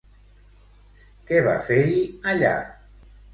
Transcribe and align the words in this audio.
Què 1.27 1.43
va 1.49 1.53
fer-hi, 1.67 2.01
allà? 2.33 2.55